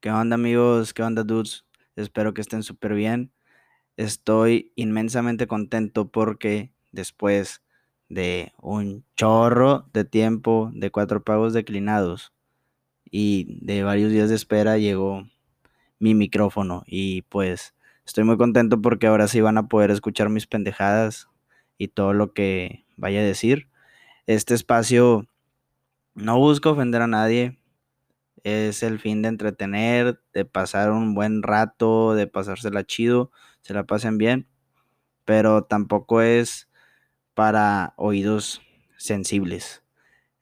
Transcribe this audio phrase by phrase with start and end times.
[0.00, 0.94] ¿Qué onda amigos?
[0.94, 1.66] ¿Qué onda dudes?
[1.94, 3.32] Espero que estén súper bien.
[3.98, 7.60] Estoy inmensamente contento porque después
[8.08, 12.32] de un chorro de tiempo, de cuatro pagos declinados
[13.10, 15.28] y de varios días de espera llegó
[15.98, 17.74] mi micrófono y pues
[18.06, 21.28] estoy muy contento porque ahora sí van a poder escuchar mis pendejadas
[21.76, 23.68] y todo lo que vaya a decir.
[24.26, 25.26] Este espacio
[26.14, 27.59] no busca ofender a nadie,
[28.44, 33.30] es el fin de entretener, de pasar un buen rato, de pasársela chido,
[33.62, 34.48] se la pasen bien,
[35.24, 36.68] pero tampoco es
[37.34, 38.62] para oídos
[38.96, 39.82] sensibles.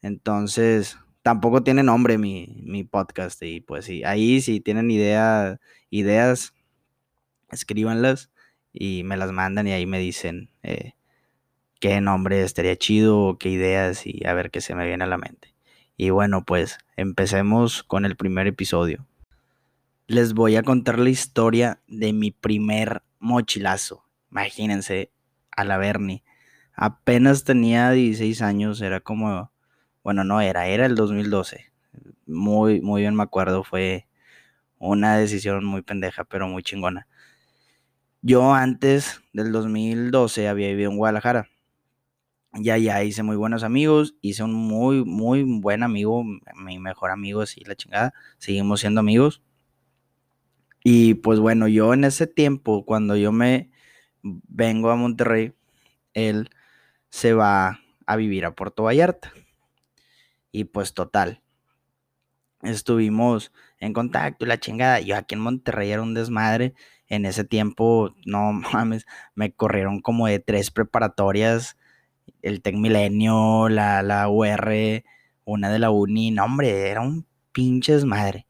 [0.02, 6.54] Entonces, tampoco tiene nombre mi, mi podcast y pues sí, ahí si tienen idea, ideas,
[7.51, 8.30] escríbanlas
[8.73, 10.95] y me las mandan y ahí me dicen eh,
[11.80, 15.18] qué nombre estaría chido, qué ideas y a ver qué se me viene a la
[15.18, 15.54] mente.
[16.01, 19.05] Y bueno, pues empecemos con el primer episodio.
[20.07, 24.05] Les voy a contar la historia de mi primer mochilazo.
[24.30, 25.10] Imagínense,
[25.51, 26.23] a la Bernie.
[26.73, 29.51] Apenas tenía 16 años, era como,
[30.05, 31.66] bueno, no era, era el 2012.
[32.27, 34.07] Muy, muy bien me acuerdo, fue
[34.79, 37.09] una decisión muy pendeja, pero muy chingona.
[38.23, 41.49] Yo antes del 2012 había vivido en Guadalajara
[42.54, 46.24] ya, ya hice muy buenos amigos, hice un muy, muy buen amigo,
[46.57, 49.43] mi mejor amigo, así la chingada, seguimos siendo amigos.
[50.85, 53.71] Y pues bueno, yo en ese tiempo, cuando yo me
[54.23, 55.52] vengo a Monterrey,
[56.15, 56.51] él
[57.10, 59.33] se va a vivir a Puerto Vallarta.
[60.51, 61.43] Y pues total,
[62.62, 65.00] estuvimos en contacto la chingada.
[65.00, 66.75] Yo aquí en Monterrey era un desmadre.
[67.09, 71.77] En ese tiempo, no mames, me corrieron como de tres preparatorias
[72.43, 75.04] el Tec Milenio, la, la UR,
[75.44, 78.47] una de la Uni, no hombre, era un pinche desmadre.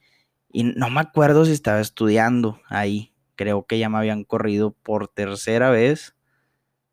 [0.51, 3.15] Y no me acuerdo si estaba estudiando ahí.
[3.37, 6.17] Creo que ya me habían corrido por tercera vez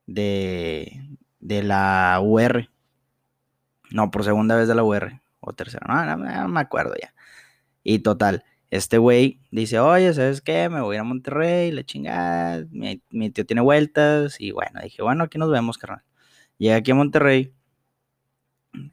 [0.06, 1.02] de,
[1.40, 2.70] de la UR.
[3.92, 5.22] No, por segunda vez de la UR.
[5.40, 7.14] O tercera, no, no, me acuerdo ya.
[7.84, 10.70] Y total, este güey dice, oye, ¿sabes qué?
[10.70, 14.40] Me voy a ir a Monterrey, la chingada, mi, mi tío tiene vueltas.
[14.40, 16.04] Y bueno, dije, bueno, aquí nos vemos, carnal.
[16.58, 17.54] Llegué aquí a Monterrey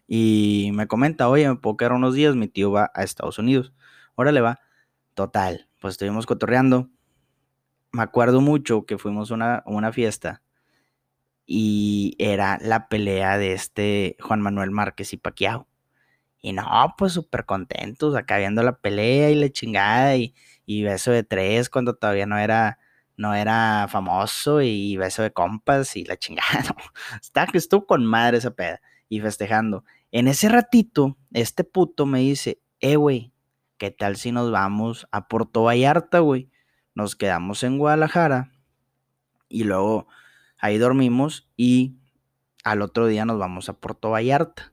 [0.06, 3.72] y me comenta, oye, me puedo quedar unos días, mi tío va a Estados Unidos.
[4.14, 4.60] Órale, va.
[5.14, 6.90] Total, pues estuvimos cotorreando.
[7.92, 10.42] Me acuerdo mucho que fuimos a una, fiesta
[11.46, 15.68] y era la pelea de este Juan Manuel Márquez y Paquiao.
[16.40, 16.64] Y no,
[16.98, 20.34] pues súper contentos, acá viendo la pelea y la chingada y,
[20.66, 22.78] y beso de tres cuando todavía no era
[23.16, 26.74] no era famoso y beso de compas y la chingada.
[27.20, 29.84] Está que estuvo con madre esa peda y festejando.
[30.10, 33.32] En ese ratito, este puto me dice, eh, güey,
[33.78, 36.50] ¿qué tal si nos vamos a Puerto Vallarta, güey?
[36.94, 38.52] Nos quedamos en Guadalajara
[39.48, 40.08] y luego
[40.58, 41.96] ahí dormimos y
[42.64, 44.72] al otro día nos vamos a Puerto Vallarta.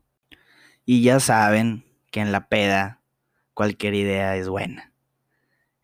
[0.85, 3.01] Y ya saben que en la peda
[3.53, 4.93] cualquier idea es buena.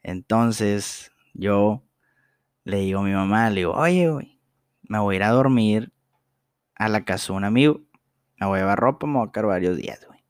[0.01, 1.84] Entonces yo
[2.65, 4.39] le digo a mi mamá, le digo, oye, güey,
[4.83, 5.93] me voy a ir a dormir
[6.75, 7.81] a la casa de un amigo.
[8.39, 10.23] Me voy a llevar ropa, me voy a quedar varios días, güey.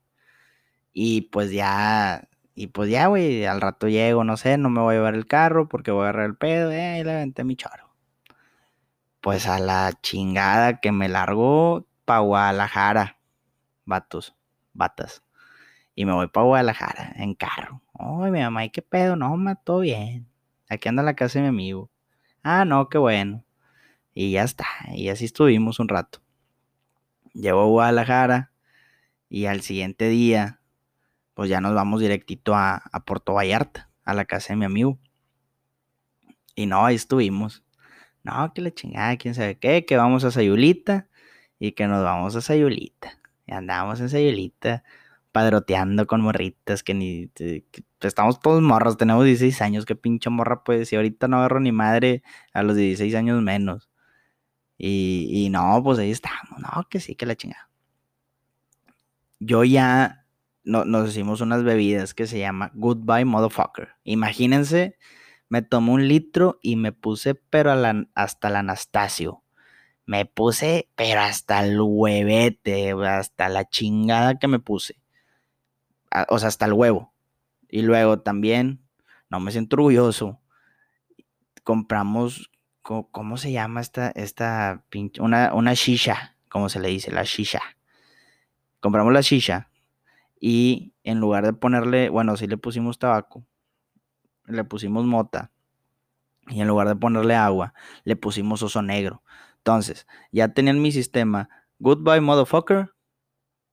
[0.94, 4.96] Y pues ya, y pues ya, güey, al rato llego, no sé, no me voy
[4.96, 7.56] a llevar el carro porque voy a agarrar el pedo, eh, y le aventé mi
[7.56, 7.96] choro.
[9.22, 13.18] Pues a la chingada que me largo pa' Guadalajara,
[13.86, 14.36] vatos,
[14.74, 15.24] batas.
[15.96, 17.82] Y me voy para Guadalajara en carro.
[17.94, 19.16] Ay, mi mamá, ¿y qué pedo?
[19.16, 20.28] No, ma, todo bien.
[20.70, 21.90] Aquí anda la casa de mi amigo.
[22.48, 23.44] Ah, no, qué bueno.
[24.14, 24.68] Y ya está.
[24.94, 26.22] Y así estuvimos un rato.
[27.34, 28.52] Llevo a Guadalajara
[29.30, 30.62] y al siguiente día,
[31.34, 35.00] pues ya nos vamos directito a, a Puerto Vallarta, a la casa de mi amigo.
[36.54, 37.64] Y no, ahí estuvimos.
[38.22, 41.08] No, que la chingada, quién sabe qué, que vamos a Sayulita
[41.58, 43.20] y que nos vamos a Sayulita.
[43.48, 44.84] Y andamos en Sayulita
[45.36, 47.30] padroteando con morritas que ni.
[48.00, 50.88] estamos todos morros, tenemos 16 años, qué pinche morra pues.
[50.88, 52.24] Si ahorita no agarro ni madre
[52.54, 53.90] a los 16 años menos.
[54.78, 57.70] Y, y no, pues ahí estamos, no, que sí, que la chingada.
[59.42, 60.26] Yo ya
[60.64, 63.90] no, nos hicimos unas bebidas que se llama Goodbye Motherfucker.
[64.06, 64.98] Imagínense,
[65.50, 67.74] me tomé un litro y me puse, pero
[68.14, 69.44] hasta el Anastasio.
[70.06, 74.96] Me puse, pero hasta el huevete, hasta la chingada que me puse
[76.30, 77.14] o sea, hasta el huevo.
[77.70, 78.82] Y luego también,
[79.30, 80.40] no me siento orgulloso,
[81.64, 82.52] compramos,
[82.82, 87.62] ¿cómo se llama esta, esta pinche, una, una shisha, como se le dice, la shisha.
[88.80, 89.72] Compramos la shisha
[90.40, 93.46] y en lugar de ponerle, bueno, sí le pusimos tabaco,
[94.46, 95.52] le pusimos mota
[96.48, 97.74] y en lugar de ponerle agua,
[98.04, 99.24] le pusimos oso negro.
[99.58, 101.50] Entonces, ya tenían mi sistema.
[101.80, 102.94] Goodbye, motherfucker.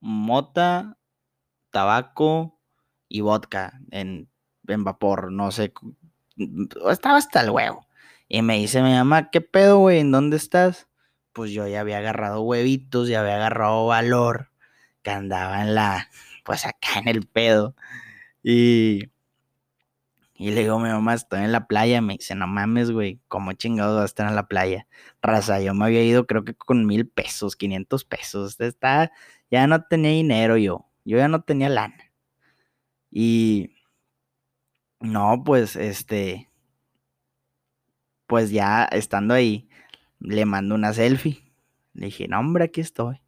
[0.00, 0.96] Mota,
[1.72, 2.60] tabaco
[3.08, 4.30] y vodka en,
[4.64, 5.32] vapor.
[5.32, 5.72] No sé.
[6.88, 7.86] Estaba hasta el huevo.
[8.28, 9.98] Y me dice mi mamá, ¿qué pedo, güey?
[10.00, 10.88] ¿En dónde estás?
[11.32, 14.50] Pues yo ya había agarrado huevitos, ya había agarrado valor,
[15.02, 16.08] que andaba en la,
[16.44, 17.74] pues acá en el pedo.
[18.42, 19.10] Y,
[20.34, 22.00] y le digo mi mamá, estoy en la playa.
[22.00, 24.86] Me dice, no mames, güey, ¿cómo chingados vas a estar en la playa?
[25.22, 28.60] Raza, yo me había ido creo que con mil pesos, 500 pesos.
[28.60, 29.12] Está,
[29.50, 30.91] ya no tenía dinero yo.
[31.04, 32.12] Yo ya no tenía lana.
[33.10, 33.70] Y
[35.00, 36.50] no, pues este,
[38.26, 39.68] pues ya estando ahí,
[40.20, 41.52] le mando una selfie.
[41.94, 43.20] Le dije, no, hombre, aquí estoy.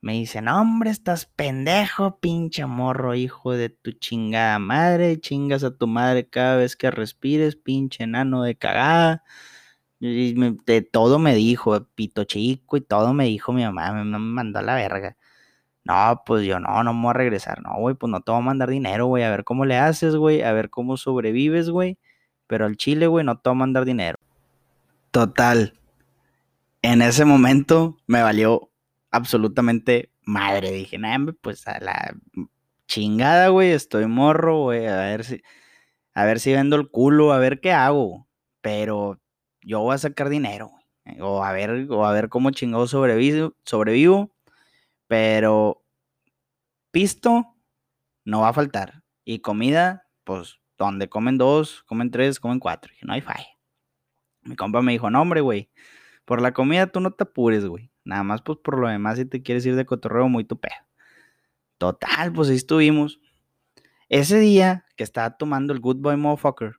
[0.00, 5.20] Me dice, no, hombre, estás pendejo, pinche morro, hijo de tu chingada madre.
[5.20, 9.24] Chingas a tu madre cada vez que respires, pinche enano de cagada.
[10.00, 10.34] Y
[10.66, 14.58] de todo me dijo, pito chico y todo me dijo mi mamá, me, me mandó
[14.60, 15.16] a la verga.
[15.86, 17.62] No, pues yo no, no me voy a regresar.
[17.62, 19.22] No, güey, pues no te voy a mandar dinero, güey.
[19.22, 20.42] A ver cómo le haces, güey.
[20.42, 21.96] A ver cómo sobrevives, güey.
[22.48, 24.18] Pero al chile, güey, no te voy a mandar dinero.
[25.12, 25.78] Total.
[26.82, 28.68] En ese momento me valió
[29.12, 30.72] absolutamente madre.
[30.72, 32.16] Dije, nah, pues a la
[32.88, 33.70] chingada, güey.
[33.70, 34.88] Estoy morro, güey.
[34.88, 35.42] A ver si.
[36.14, 38.26] A ver si vendo el culo, a ver qué hago.
[38.60, 39.20] Pero
[39.62, 40.68] yo voy a sacar dinero,
[41.04, 41.20] güey.
[41.20, 44.35] O a ver, o a ver cómo chingado sobrevivo, sobrevivo.
[45.06, 45.84] Pero
[46.90, 47.56] pisto
[48.24, 49.02] no va a faltar.
[49.24, 52.90] Y comida, pues donde comen dos, comen tres, comen cuatro.
[52.92, 53.48] Dije, no hay falla.
[54.42, 55.70] Mi compa me dijo, no, hombre, güey.
[56.24, 57.90] Por la comida tú no te apures, güey.
[58.04, 60.74] Nada más, pues por lo demás, si te quieres ir de cotorreo, muy tu pedo.
[61.78, 63.20] Total, pues ahí estuvimos.
[64.08, 66.76] Ese día que estaba tomando el Good Boy Motherfucker,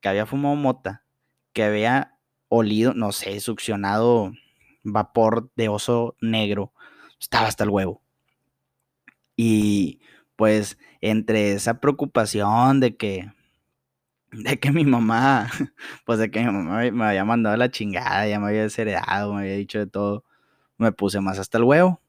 [0.00, 1.04] que había fumado mota,
[1.52, 4.32] que había olido, no sé, succionado
[4.82, 6.72] vapor de oso negro,
[7.20, 8.02] estaba hasta el huevo.
[9.36, 10.00] Y
[10.36, 13.30] pues entre esa preocupación de que
[14.32, 15.48] de que mi mamá,
[16.04, 19.42] pues de que mi mamá me había mandado la chingada, ya me había desheredado, me
[19.42, 20.24] había dicho de todo,
[20.78, 22.00] me puse más hasta el huevo.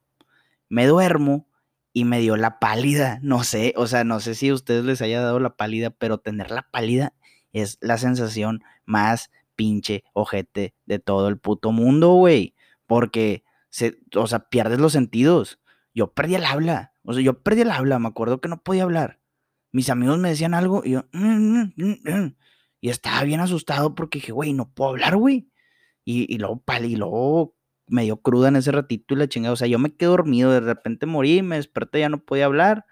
[0.69, 1.47] Me duermo
[1.93, 5.01] y me dio la pálida, no sé, o sea, no sé si a ustedes les
[5.01, 7.13] haya dado la pálida, pero tener la pálida
[7.53, 12.53] es la sensación más pinche ojete de todo el puto mundo, güey,
[12.85, 15.59] porque, se, o sea, pierdes los sentidos.
[15.93, 18.83] Yo perdí el habla, o sea, yo perdí el habla, me acuerdo que no podía
[18.83, 19.19] hablar
[19.71, 22.35] mis amigos me decían algo y yo, mm, mm, mm,
[22.81, 25.49] y estaba bien asustado porque dije, güey, no puedo hablar, güey.
[26.05, 27.55] Y, y luego, y luego
[27.87, 29.53] me dio cruda en ese ratito y la chingada.
[29.53, 32.85] O sea, yo me quedé dormido, de repente morí, me desperté, ya no podía hablar.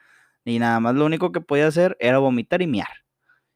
[0.44, 3.06] Y nada más lo único que podía hacer era vomitar y miar.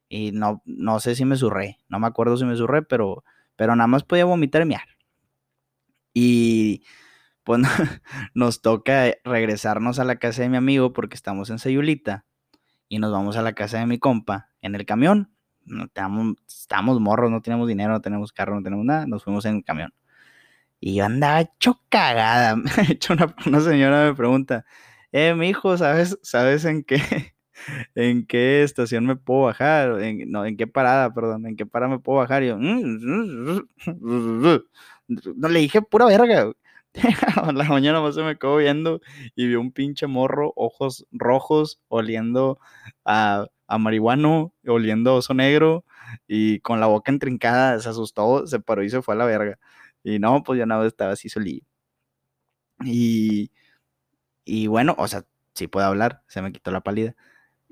[0.08, 3.22] Y no, no sé si me surré, no me acuerdo si me surré, pero,
[3.56, 4.88] pero nada más podía vomitar y miar.
[6.14, 6.82] Y
[7.44, 7.62] pues
[8.34, 12.24] nos toca regresarnos a la casa de mi amigo porque estamos en Sayulita
[12.88, 15.32] y nos vamos a la casa de mi compa en el camión.
[15.64, 19.56] No estamos morros, no tenemos dinero, no tenemos carro, no tenemos nada, nos fuimos en
[19.56, 19.94] el camión.
[20.80, 22.56] Y yo andaba hecho cagada.
[22.88, 24.64] hecho una, señora me pregunta,
[25.12, 27.00] eh, mi hijo, ¿sabes, ¿sabes en qué,
[27.94, 30.00] en qué estación me puedo bajar?
[30.02, 32.42] En, no, en qué parada, perdón, en qué parada me puedo bajar.
[32.42, 33.60] Y yo, mm,
[35.36, 36.50] no le dije pura verga.
[37.54, 39.00] la mañana más se me quedó viendo
[39.36, 42.58] y vi un pinche morro, ojos rojos, oliendo
[43.04, 45.84] a, a marihuano, oliendo a oso negro
[46.26, 49.58] y con la boca entrincada, se asustó, se paró y se fue a la verga.
[50.02, 51.64] Y no, pues ya nada, estaba así solillo.
[52.84, 53.50] Y,
[54.44, 57.16] y bueno, o sea, sí puedo hablar, se me quitó la pálida.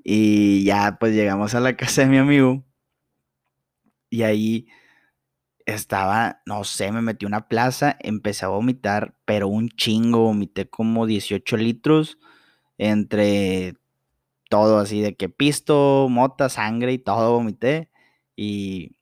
[0.05, 2.65] Y ya pues llegamos a la casa de mi amigo
[4.11, 4.67] y ahí
[5.69, 11.07] estaba, no sé, me metí una plaza, empecé a vomitar, pero un chingo, vomité como
[11.07, 12.19] 18 litros
[12.79, 13.75] entre
[14.51, 17.91] todo así de que pisto, mota, sangre y todo vomité
[18.37, 18.97] y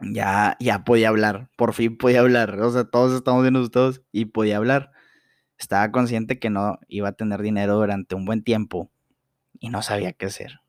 [0.00, 4.26] ya, ya podía hablar, por fin podía hablar, o sea, todos estamos bien asustados y
[4.26, 4.92] podía hablar.
[5.58, 8.90] Estaba consciente que no iba a tener dinero durante un buen tiempo
[9.60, 10.60] y no sabía qué hacer.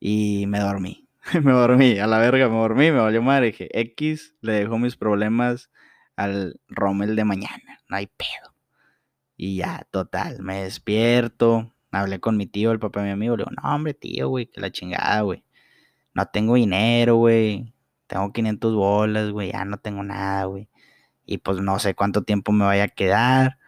[0.00, 1.09] Y me dormí.
[1.42, 3.46] me dormí, a la verga, me dormí, me valió madre.
[3.46, 5.70] Dije, X, le dejo mis problemas
[6.16, 8.54] al Rommel de mañana, no hay pedo.
[9.36, 13.44] Y ya, total, me despierto, hablé con mi tío, el papá de mi amigo, le
[13.44, 15.44] digo, no, hombre, tío, güey, que la chingada, güey.
[16.14, 17.72] No tengo dinero, güey.
[18.06, 20.68] Tengo 500 bolas, güey, ya no tengo nada, güey.
[21.26, 23.58] Y pues no sé cuánto tiempo me vaya a quedar.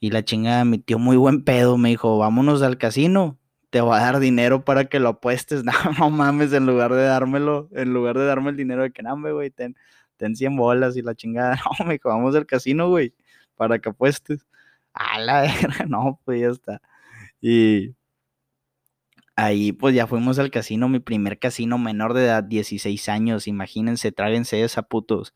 [0.00, 3.39] Y la chingada, mi tío muy buen pedo me dijo, vámonos al casino.
[3.70, 5.62] Te voy a dar dinero para que lo apuestes.
[5.64, 9.02] No, no mames, en lugar de dármelo, en lugar de darme el dinero de que,
[9.02, 9.76] no, güey, ten,
[10.16, 11.56] ten 100 bolas y la chingada.
[11.78, 13.14] No, me vamos al casino, güey,
[13.56, 14.46] para que apuestes.
[14.94, 16.82] A la verga, no, pues ya está.
[17.40, 17.94] Y
[19.36, 24.12] ahí pues ya fuimos al casino, mi primer casino menor de edad, 16 años, imagínense,
[24.12, 25.34] tráguense esa putos.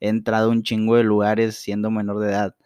[0.00, 2.56] He entrado un chingo de lugares siendo menor de edad.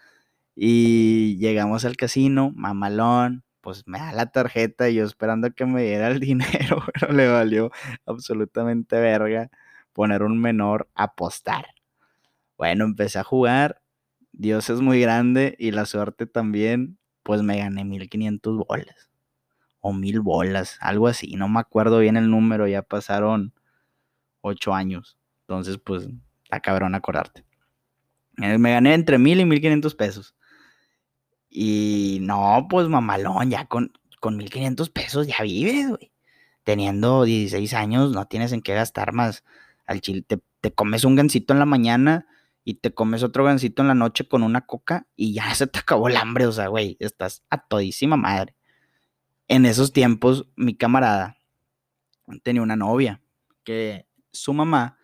[0.57, 5.83] Y llegamos al casino, mamalón, pues me da la tarjeta y yo esperando que me
[5.83, 7.71] diera el dinero, pero le valió
[8.07, 9.51] absolutamente verga
[9.93, 11.67] poner un menor a apostar.
[12.57, 13.83] Bueno, empecé a jugar,
[14.33, 19.11] Dios es muy grande y la suerte también, pues me gané 1500 bolas
[19.81, 23.53] o 1000 bolas, algo así, no me acuerdo bien el número, ya pasaron
[24.41, 26.09] 8 años, entonces pues
[26.45, 27.45] está cabrón acordarte.
[28.39, 30.35] Eh, me gané entre 1000 y 1500 pesos.
[31.51, 36.13] Y no, pues mamalón, ya con, con 1500 pesos ya vives, güey.
[36.65, 39.45] Teniendo 16 años, no tienes en qué gastar más.
[39.87, 42.27] Al chile, te, comes un gansito en la mañana
[42.63, 45.79] y te comes otro gansito en la noche con una coca y ya se te
[45.79, 48.55] acabó el hambre, o sea, güey, estás a todísima madre.
[49.49, 51.39] En esos tiempos, mi camarada
[52.43, 53.23] tenía una novia
[53.65, 54.99] que su mamá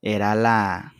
[0.00, 0.94] era la,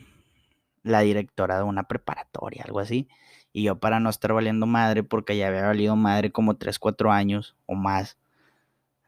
[0.83, 3.09] la directora de una preparatoria, algo así.
[3.55, 7.13] Y yo para no estar valiendo madre, porque ya había valido madre como 3, 4
[7.13, 8.19] años o más.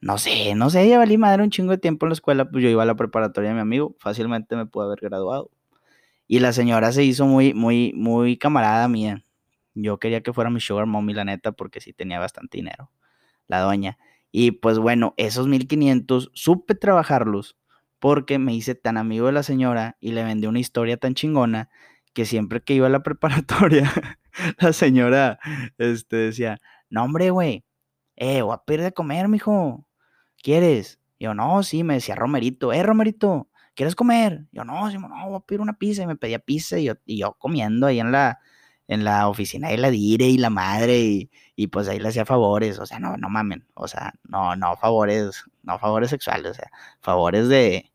[0.01, 2.63] No sé, no sé, ya valí madre un chingo de tiempo en la escuela, pues
[2.63, 5.51] yo iba a la preparatoria de mi amigo, fácilmente me pude haber graduado.
[6.29, 9.25] Y la señora se hizo muy, muy, muy camarada mía.
[9.75, 12.91] Yo quería que fuera mi sugar mommy, la neta, porque sí tenía bastante dinero,
[13.49, 13.99] la doña.
[14.33, 17.57] Y pues bueno, esos 1500 supe trabajarlos
[17.99, 21.69] porque me hice tan amigo de la señora y le vendí una historia tan chingona
[22.13, 23.93] que siempre que iba a la preparatoria,
[24.59, 25.39] la señora
[25.79, 27.65] este, decía, no hombre, güey,
[28.17, 29.87] eh, voy a pedir de comer, mijo,
[30.43, 31.01] ¿quieres?
[31.19, 34.47] yo, no, sí, me decía Romerito, eh, Romerito, ¿quieres comer?
[34.53, 36.95] yo, no, sí, no, voy a pedir una pizza, y me pedía pizza, y yo,
[37.07, 38.39] y yo comiendo ahí en la,
[38.89, 42.27] en la oficina de la dire y la madre, y, y, pues ahí le hacía
[42.27, 46.55] favores, o sea, no, no mamen, o sea, no, no favores, no favores sexuales, o
[46.55, 47.91] sea, favores de,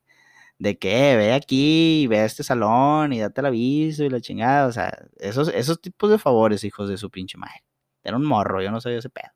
[0.62, 4.68] de que ve aquí, ve a este salón y date el aviso y la chingada,
[4.68, 7.64] o sea, esos, esos tipos de favores, hijos de su pinche madre.
[8.04, 9.32] Era un morro, yo no sabía ese pedo.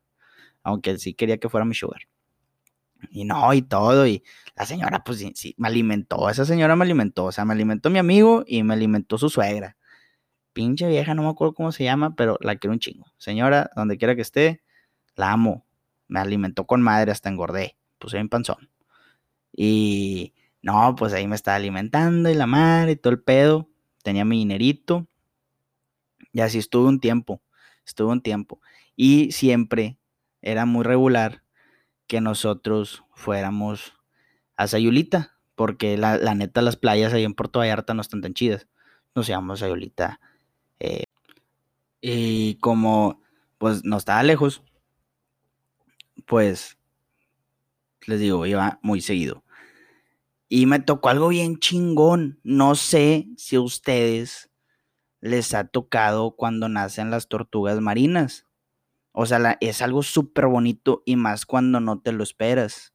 [0.62, 2.02] Aunque sí quería que fuera mi sugar.
[3.10, 4.24] Y no, y todo, y
[4.56, 7.90] la señora, pues sí, sí, me alimentó, esa señora me alimentó, o sea, me alimentó
[7.90, 9.78] mi amigo y me alimentó su suegra.
[10.54, 13.08] Pinche vieja, no me acuerdo cómo se llama, pero la quiero un chingo.
[13.18, 14.62] Señora, donde quiera que esté,
[15.16, 15.66] la amo.
[16.08, 18.70] Me alimentó con madre, hasta engordé, puse en panzón.
[19.52, 23.70] Y no, pues ahí me estaba alimentando y la madre y todo el pedo.
[24.02, 25.08] Tenía mi dinerito.
[26.34, 27.40] Y así estuve un tiempo.
[27.86, 28.60] Estuve un tiempo.
[28.96, 30.00] Y siempre
[30.42, 31.44] era muy regular
[32.08, 33.94] que nosotros fuéramos
[34.56, 35.38] a Sayulita.
[35.54, 38.68] Porque la, neta, las playas ahí en Puerto Vallarta no están tan chidas.
[39.14, 40.20] Nos a Sayulita.
[40.80, 41.04] Eh,
[42.02, 43.22] y como
[43.60, 44.64] pues no estaba lejos,
[46.26, 46.80] pues
[48.08, 49.45] les digo, iba muy seguido.
[50.48, 52.40] Y me tocó algo bien chingón.
[52.44, 54.52] No sé si a ustedes
[55.22, 58.46] les ha tocado cuando nacen las tortugas marinas.
[59.12, 62.94] O sea, es algo súper bonito y más cuando no te lo esperas.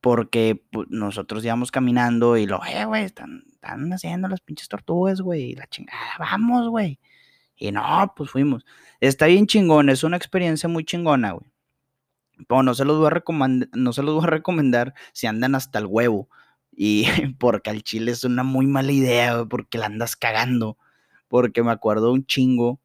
[0.00, 5.22] Porque pues, nosotros íbamos caminando y lo, eh, güey, están, están haciendo las pinches tortugas,
[5.22, 5.52] güey.
[5.52, 7.00] Y la chingada, vamos, güey.
[7.56, 8.64] Y no, pues fuimos.
[9.00, 11.53] Está bien chingón, es una experiencia muy chingona, güey.
[12.48, 15.78] No se los voy a recomendar, no se los voy a recomendar si andan hasta
[15.78, 16.28] el huevo.
[16.72, 17.06] Y
[17.38, 20.78] porque al chile es una muy mala idea, porque la andas cagando.
[21.28, 22.80] Porque me acuerdo un chingo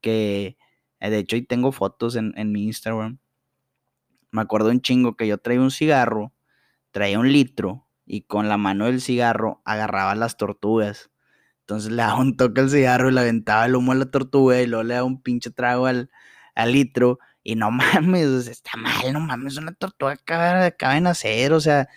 [0.00, 0.56] que,
[1.00, 3.18] eh, de hecho, ahí tengo fotos en, en mi Instagram.
[4.30, 6.32] Me acuerdo un chingo que yo traía un cigarro,
[6.92, 11.10] traía un litro y con la mano del cigarro agarraba las tortugas.
[11.60, 14.60] Entonces le daba un toque al cigarro y le aventaba el humo a la tortuga
[14.60, 16.10] y luego le daba un pinche trago al,
[16.54, 21.52] al litro y no mames, está mal, no mames, una tortuga acaba, acaba de nacer,
[21.52, 21.88] o sea,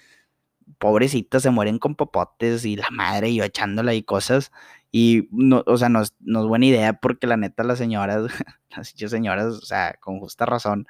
[0.80, 4.52] pobrecita, se mueren con popotes y la madre y yo echándola ahí cosas.
[4.92, 8.24] Y, no, o sea, no es, buena idea porque la neta las señoras,
[8.76, 10.88] las señoras, o sea, con justa razón,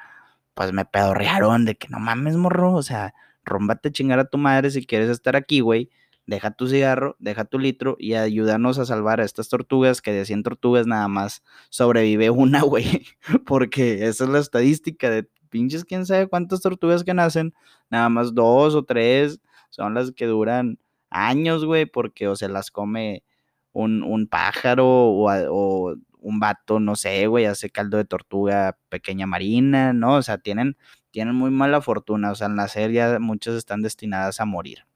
[0.55, 3.13] pues me pedorrearon de que no mames, morro, o sea,
[3.45, 5.89] rómbate a chingar a tu madre si quieres estar aquí, güey
[6.25, 10.25] deja tu cigarro, deja tu litro y ayúdanos a salvar a estas tortugas, que de
[10.25, 13.05] 100 tortugas nada más sobrevive una, güey,
[13.45, 17.53] porque esa es la estadística de pinches, quién sabe cuántas tortugas que nacen,
[17.89, 19.39] nada más dos o tres
[19.69, 23.23] son las que duran años, güey, porque o se las come
[23.71, 29.93] un, pájaro o, o, un vato, no sé, güey, hace caldo de tortuga pequeña marina,
[29.93, 30.15] ¿no?
[30.15, 30.77] O sea, tienen
[31.13, 34.87] tienen muy mala fortuna, o sea, al nacer ya muchas están destinadas a morir.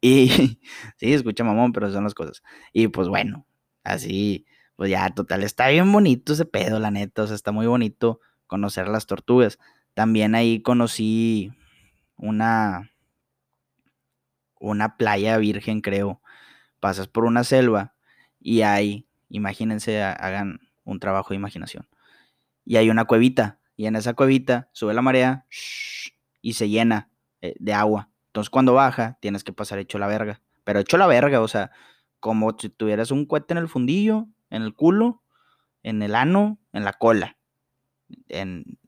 [0.00, 0.28] Y
[0.96, 2.42] sí, escucha mamón, pero son las cosas.
[2.72, 3.46] Y pues bueno,
[3.84, 7.66] así, pues ya, total, está bien bonito ese pedo, la neta, o sea, está muy
[7.66, 9.58] bonito conocer las tortugas.
[9.94, 11.52] También ahí conocí
[12.16, 12.90] una,
[14.60, 16.22] una playa virgen, creo.
[16.80, 17.94] Pasas por una selva
[18.40, 21.88] y hay, imagínense, hagan un trabajo de imaginación.
[22.64, 25.46] Y hay una cuevita, y en esa cuevita sube la marea
[26.42, 28.10] y se llena eh, de agua.
[28.38, 30.40] Entonces cuando baja, tienes que pasar hecho la verga.
[30.62, 31.72] Pero hecho la verga, o sea,
[32.20, 35.24] como si tuvieras un cohete en el fundillo, en el culo,
[35.82, 37.36] en el ano, en la cola.
[38.28, 38.78] En,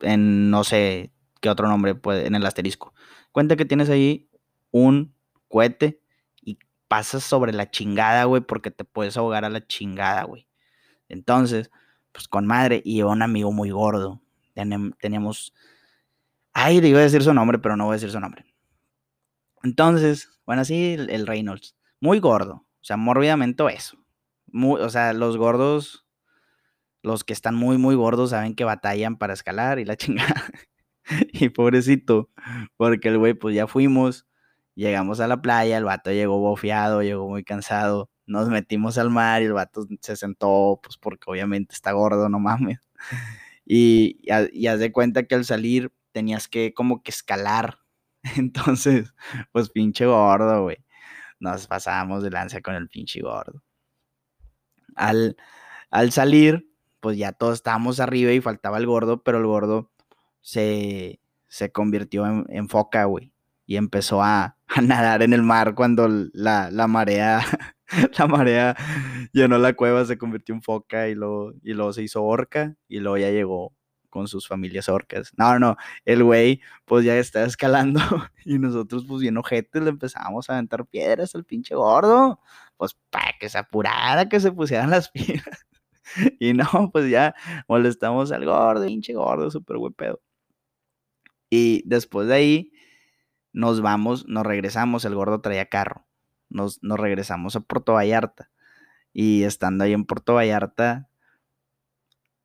[0.00, 2.92] en no sé qué otro nombre puede, en el asterisco.
[3.30, 4.28] Cuenta que tienes ahí
[4.72, 5.14] un
[5.48, 6.02] cohete
[6.42, 10.46] y pasas sobre la chingada, güey, porque te puedes ahogar a la chingada, güey.
[11.08, 11.70] Entonces,
[12.12, 14.20] pues con madre, y un amigo muy gordo.
[14.52, 15.54] Teníamos.
[16.52, 18.51] Ay, le iba a decir su nombre, pero no voy a decir su nombre.
[19.62, 21.76] Entonces, bueno, sí, el, Reynolds.
[22.00, 22.66] Muy gordo.
[22.80, 23.96] O sea, mórbidamente eso.
[24.52, 26.06] o sea, los gordos,
[27.02, 30.44] los que están muy, muy gordos, saben que batallan para escalar y la chingada.
[31.32, 32.30] y pobrecito,
[32.76, 34.26] porque el güey, pues ya fuimos,
[34.74, 39.42] llegamos a la playa, el vato llegó bofeado, llegó muy cansado, nos metimos al mar
[39.42, 42.80] y el vato se sentó, pues porque obviamente está gordo, no mames.
[43.64, 47.78] Y, y, haz de cuenta que al salir tenías que como que escalar.
[48.36, 49.14] Entonces,
[49.52, 50.78] pues pinche gordo, güey.
[51.40, 53.62] Nos pasábamos de lanza con el pinche gordo.
[54.94, 55.36] Al,
[55.90, 56.68] al salir,
[57.00, 59.90] pues ya todos estábamos arriba y faltaba el gordo, pero el gordo
[60.40, 63.32] se, se convirtió en, foca, güey.
[63.66, 67.42] Y empezó a, a, nadar en el mar cuando la, la marea
[68.18, 68.76] la marea
[69.32, 73.00] llenó la cueva, se convirtió en foca y luego, y luego se hizo orca y
[73.00, 73.74] luego ya llegó
[74.12, 75.32] con sus familias orcas.
[75.36, 78.00] No, no, el güey pues ya está escalando
[78.44, 82.40] y nosotros pues bien ojetes le empezamos a aventar piedras al pinche gordo,
[82.76, 85.66] pues para que se apurara, que se pusieran las piedras.
[86.38, 87.34] Y no, pues ya
[87.68, 90.20] molestamos al gordo, pinche gordo, súper buen pedo.
[91.50, 92.72] Y después de ahí
[93.52, 96.06] nos vamos, nos regresamos, el gordo traía carro
[96.52, 98.50] nos, regresamos a Puerto Vallarta.
[99.12, 101.08] Y estando ahí en Puerto Vallarta,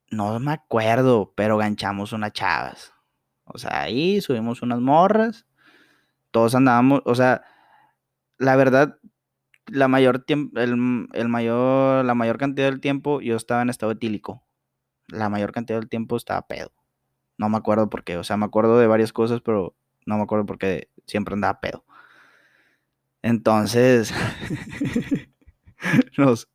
[0.09, 2.93] no me acuerdo, pero ganchamos unas chavas.
[3.45, 5.45] O sea, ahí subimos unas morras.
[6.31, 7.43] Todos andábamos, o sea,
[8.37, 8.99] la verdad,
[9.67, 14.43] la mayor tiempo, el, mayor, la mayor cantidad del tiempo yo estaba en estado etílico.
[15.07, 16.71] La mayor cantidad del tiempo estaba pedo.
[17.37, 18.17] No me acuerdo por qué.
[18.17, 21.59] O sea, me acuerdo de varias cosas, pero no me acuerdo por qué siempre andaba
[21.61, 21.85] pedo.
[23.21, 24.13] Entonces,
[26.17, 26.49] nos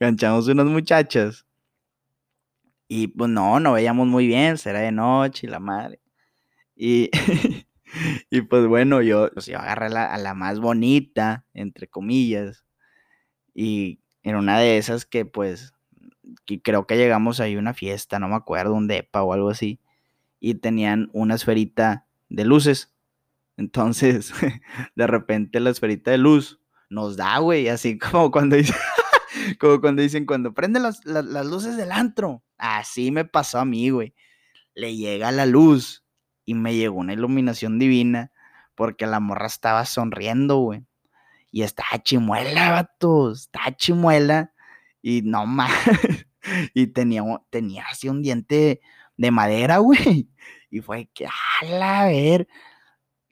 [0.00, 1.46] ganchamos unas muchachas.
[2.88, 6.00] Y pues no, no veíamos muy bien, será de noche y la madre.
[6.76, 7.10] Y,
[8.30, 12.64] y pues bueno, yo, pues, agarré a la más bonita, entre comillas.
[13.54, 15.74] Y en una de esas que pues,
[16.44, 19.50] que creo que llegamos ahí a una fiesta, no me acuerdo, un depa o algo
[19.50, 19.80] así.
[20.40, 22.92] Y tenían una esferita de luces.
[23.56, 24.32] Entonces,
[24.96, 28.76] de repente la esferita de luz nos da, güey, así como cuando dicen,
[29.58, 32.42] como cuando dicen, cuando prenden las, luces del antro.
[32.58, 34.14] Así me pasó a mí, güey.
[34.74, 36.04] Le llega la luz
[36.44, 38.32] y me llegó una iluminación divina
[38.74, 40.84] porque la morra estaba sonriendo, güey.
[41.50, 44.52] Y estaba chimuela, vato, estaba chimuela.
[45.02, 45.72] Y no más.
[46.74, 48.80] y tenía, tenía así un diente
[49.16, 50.28] de madera, güey.
[50.70, 52.48] Y fue que, a ver,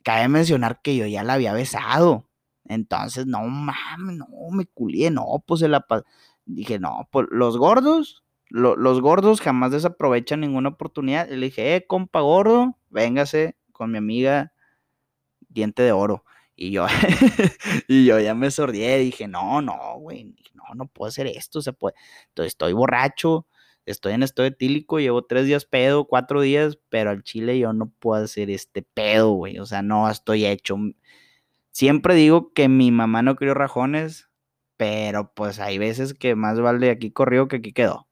[0.05, 2.29] cabe mencionar que yo ya la había besado.
[2.67, 5.87] Entonces, no mames, no, me culié, no, pues se la
[6.47, 11.29] dije, no, pues los gordos, los gordos jamás desaprovechan ninguna oportunidad.
[11.29, 14.53] le dije, eh, compa gordo, véngase con mi amiga
[15.49, 16.25] Diente de Oro.
[16.57, 16.87] Y yo,
[17.89, 21.73] y yo ya me sordié, dije, no, no, güey, no, no puedo hacer esto, se
[21.73, 21.95] puede.
[22.29, 23.47] Entonces estoy borracho,
[23.87, 27.91] estoy en estado etílico, llevo tres días pedo, cuatro días, pero al chile yo no
[27.99, 29.59] puedo hacer este pedo, güey.
[29.59, 30.77] O sea, no estoy hecho.
[31.73, 34.31] Siempre digo que mi mamá no crió rajones,
[34.77, 38.09] pero pues hay veces que más vale aquí corrió que aquí quedó.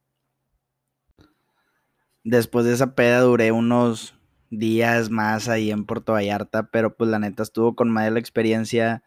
[2.25, 4.15] Después de esa peda duré unos
[4.51, 9.03] días más ahí en Puerto Vallarta, pero pues la neta estuvo con madre la experiencia.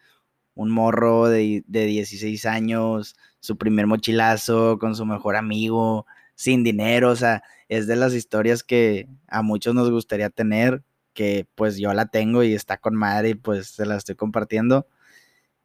[0.56, 7.12] Un morro de, de 16 años, su primer mochilazo con su mejor amigo, sin dinero,
[7.12, 11.94] o sea, es de las historias que a muchos nos gustaría tener, que pues yo
[11.94, 14.88] la tengo y está con madre y pues se la estoy compartiendo.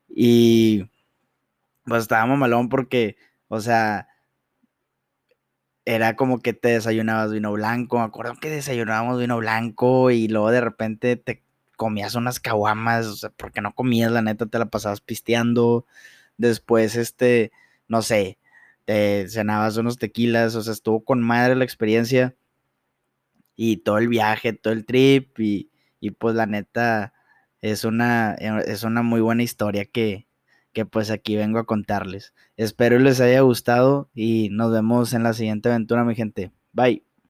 [0.09, 0.91] Y
[1.85, 3.17] pues estábamos malón porque,
[3.49, 4.09] o sea,
[5.85, 7.99] era como que te desayunabas vino blanco.
[7.99, 11.43] Me acuerdo que desayunábamos vino blanco y luego de repente te
[11.77, 15.87] comías unas caguamas, o sea, porque no comías, la neta, te la pasabas pisteando.
[16.37, 17.53] Después, este,
[17.88, 18.38] no sé,
[18.85, 22.37] te cenabas unos tequilas, o sea, estuvo con madre la experiencia
[23.57, 27.12] y todo el viaje, todo el trip y, y pues la neta
[27.61, 30.27] es una, es una muy buena historia que,
[30.73, 32.35] que pues aquí vengo a contarles.
[32.57, 36.53] Espero les haya gustado y nos vemos en la siguiente aventura, mi gente.
[36.73, 37.10] Bye.